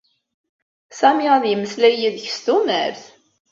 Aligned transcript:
Sami 0.99 1.25
ad 1.35 1.43
yemmeslay 1.47 1.95
yid-k 1.99 2.25
s 2.35 2.37
tumert. 2.45 3.03